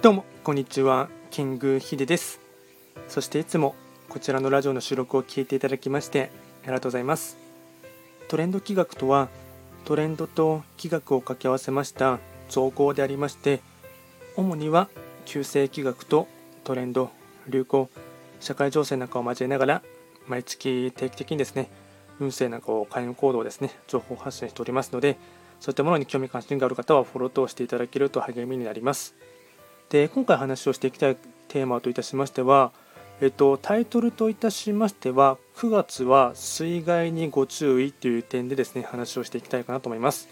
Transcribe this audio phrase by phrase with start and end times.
[0.00, 1.08] どうもこんにちは。
[1.32, 2.40] キングヒデです。
[3.08, 3.74] そしていつも
[4.08, 6.30] こちらのラジオの収録を聞いていただきまして
[6.62, 7.36] ありがとうございます。
[8.28, 9.28] トレンド企画とは
[9.84, 13.60] トレンドと企画を掛け合わせました造語でありまして
[14.36, 14.88] 主には
[15.24, 16.28] 旧世企画と
[16.62, 17.10] トレンド
[17.48, 17.90] 流行
[18.38, 19.82] 社会情勢なんかを交えながら
[20.28, 21.70] 毎月定期的にですね
[22.20, 25.18] 運勢なんかを開運行動ですね情報発信しておりますので
[25.58, 29.16] そういったものに興味関心がある方はフォローとしていただけると励みになります。
[29.90, 31.16] で今回話をしていきたい
[31.48, 32.72] テーマといたしましては、
[33.20, 40.28] えっと、タイトルといたしましては9月は水害にご注意という点でですね話をしていきたいかなと思います。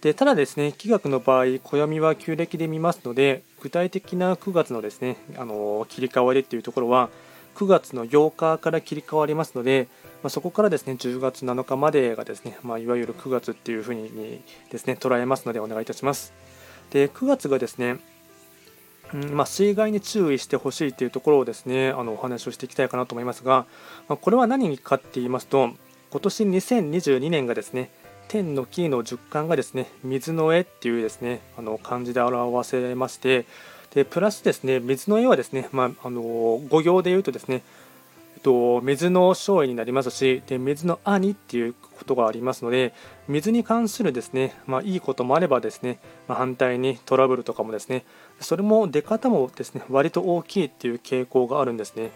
[0.00, 7.08] でただですね気学の場合暦は旧暦で見ますので具体的な9月のですねあの切り替わりというところは
[7.54, 9.88] 9月の8日から切り替わりますので、
[10.22, 16.32] まあ、そこからですね10月7日までがですね、まあ、いわゆる9月っていうふうにですね捉えますのでお願いいたします。
[16.90, 17.96] で9月がですね
[19.14, 23.66] うんまあ、水害に注意してほしいというところをですねあのお話をしていきたいかなと思いますが、
[24.08, 25.70] まあ、これは何かって言いますと
[26.10, 27.90] 今年2022年がですね
[28.28, 33.46] 天の木の十巻がですね水の絵っていうですねあの漢字で表せまして
[33.94, 37.62] でプラスですね水の絵はですね、まあ、あの語行で言うとですね
[38.46, 42.94] と水の勝利になりますしで水の兄っていうことがありますので
[43.26, 48.04] 水に関するですね、まあ、いいこともあればですね、まあ、反対にトラブルとかもですね
[48.38, 52.12] それも出方もですね割と大きいっていう傾向があるんですね。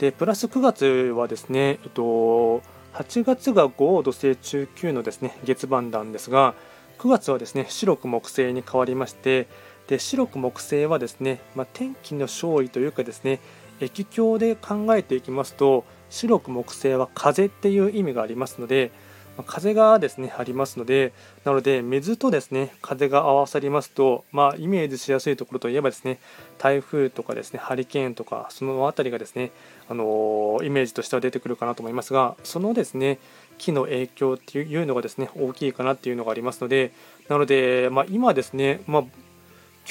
[0.00, 0.84] でプラス9月
[1.16, 6.54] はですね、えっと、8月が5土星中級のですね月番なんですが
[6.98, 9.48] 9月はですね白く木星に変わりまして
[9.88, 13.40] で白く木星はですね、まあ、天気の勝利というかですね
[13.80, 18.90] 液鏡で考えていきますと白く木星は風っていう意味がありますので
[19.46, 21.12] 風がですねありますので
[21.44, 26.18] なので水とですね風が合わさりますとまあ、イメージしやすいところといえばですね
[26.58, 29.50] 台風とかですねハリケーンとかその辺りがですね
[29.88, 33.18] あのイメージとしては出てくるかなと思いますがそのですね
[33.58, 36.92] 木の影響っていうのがですね大きいかなっていうのがありますので
[37.28, 39.04] なので、まあ、今ですね、まあ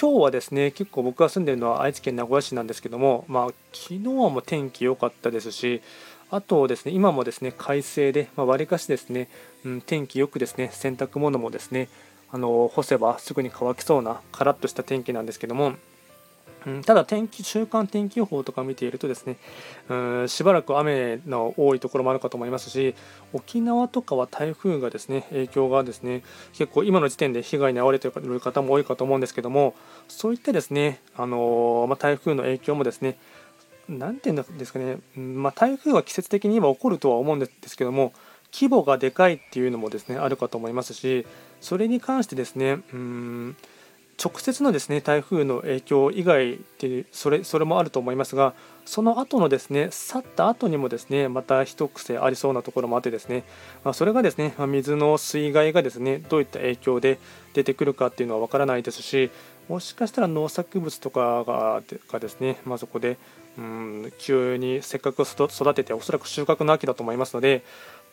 [0.01, 5.81] 今日はですね結構僕が住んでるのは愛知県名古屋市なんですけども、まあ、昨日はも天気良かったですし
[6.31, 9.27] あとですね今もですね快晴でわり、まあ、かしですね、
[9.65, 11.89] うん、天気よくですね洗濯物もですね
[12.31, 15.73] あの干せばすぐに乾きそうなカラッとした天気なんですけども
[16.65, 19.37] うん、ただ天気、週間天気予報とか見ているとですね、
[19.87, 22.95] うん、しばらく雨の多いところもあるかと思いますし、
[23.33, 26.23] 沖縄とかは台風がですね、影響がですね、
[26.53, 29.75] 結構今の時点で被害に遭われている方も多いかと思うんですけども、
[30.07, 33.17] そういったですね、あのまあ、台風の影響もですね、
[33.87, 38.13] なんていうんですかね、まあ、台風は季節的に今起こるとは思うんですけども、
[38.51, 41.25] 規模がでかいっていうのもですね、あるかと思いますし、
[41.61, 43.57] それに関してですね、うん
[44.21, 48.53] 直接のですね台風の影響以外ってそれそれもあると思いますが
[48.85, 53.43] その後のですね去った後にもですねまた一癖ありそうなところもあってですね、
[53.85, 57.17] まあ、それがですね、ま、水の水害がですねどういった影響で
[57.53, 59.31] 出てくるかっていうのは分からないですし
[59.69, 61.81] もしかしたら農作物とかが
[62.11, 63.17] がですね、まあ、そこで
[63.57, 67.63] うん急にせっかく育てておそらく収穫の秋だと思いますので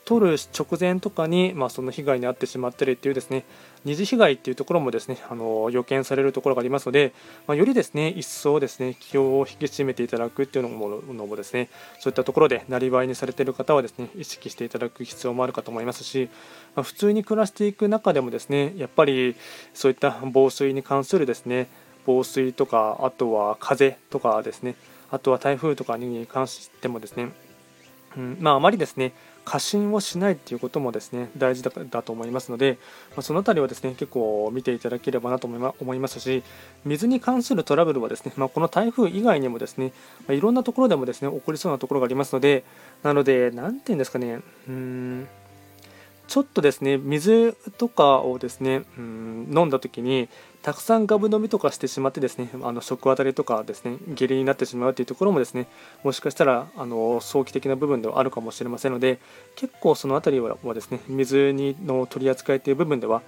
[0.06, 3.44] 取る直前とかに、まあ、その被害に遭ってしまったりっていうですね
[3.84, 7.12] 二次被害っていうところもですねあの予見されるところがありますので、
[7.48, 11.68] まあ、よりですね一層ですね気を引き締めていただくっていうのものもですね
[11.98, 16.30] そういったところでなりわいにされている方はですね意識していただく必要もあるかと思いますし、
[16.76, 19.34] まあ、普通に暮らしていく中でもですねやっぱり
[19.74, 21.66] そういった防水に関するですね
[22.06, 24.76] 防水とかあとは風とかですね
[25.10, 27.32] あとは台風とかに関してもですね
[28.16, 29.12] うん、まあ、あまりですね
[29.46, 32.78] 過信をしないっていうこともですね大事だと思いますので、
[33.10, 36.42] まあ、その辺りはですね結構見ていただければなと思いますし
[36.84, 39.92] 水に関するトラブルはですね、まあ、この台風以外にもですね、
[40.26, 42.64] まあ、いろんなところでもですね起こりそうなところがありますので
[43.04, 45.28] なので何て言うんですかねうん
[46.26, 50.28] ちょっとですね水とかをですねうん飲んだ時に
[50.66, 55.68] たくさんガブ飲みとかしてしまってですねあの食当たりとかですね下痢になってしまうというところもですね
[56.02, 59.20] もしかしたらあの早期的な部分ではあるかもしれませんので
[59.54, 63.22] 結構その辺りはですね水にの取り扱いという部分では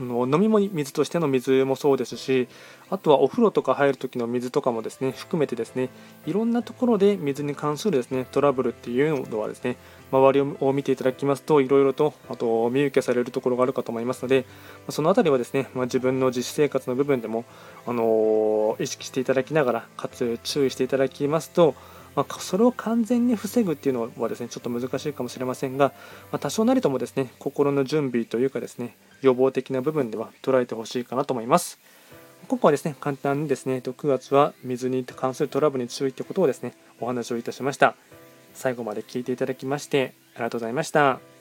[0.00, 2.48] 飲み物水としての水もそうですし
[2.90, 5.88] あとはお風呂とか入る時の水とかもですね含めてですね
[6.26, 9.76] いろんなところで水に関するですねトラブルっていうのはですね
[10.12, 14.44] 周りを見ていただきますといろいろとあと見受けされるところがあるかと思いますので
[14.90, 17.44] その辺りはですね、まあ、自分の実生活の部分でも、
[17.86, 21.74] あのー、意識していただきながらかつ注意していただきますと
[22.16, 25.92] まあ、それを完全に防ぐっていうのはですねちょっと難しいかもしれませんが、
[26.32, 31.78] まあ、多少なりともですね心の準備というかですね予防的な部分では捉えてほしいかなと思います。
[32.48, 37.96] 今回はですね簡単にですね9月は水に関するトラブルに注意ということをですねお話をいたしました
[38.54, 41.35] 最後まで聞いていただきましてありがとうございました。